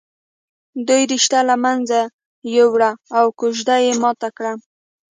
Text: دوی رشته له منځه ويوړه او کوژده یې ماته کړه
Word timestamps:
دوی 0.87 1.01
رشته 1.13 1.39
له 1.49 1.55
منځه 1.65 1.99
ويوړه 2.47 2.91
او 3.17 3.25
کوژده 3.39 3.75
یې 3.85 3.93
ماته 4.03 4.29
کړه 4.37 4.53